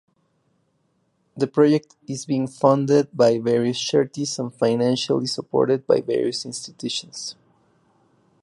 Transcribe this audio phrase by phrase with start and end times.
[1.37, 7.35] The project is being funded by various charities and financially supported by various institutions.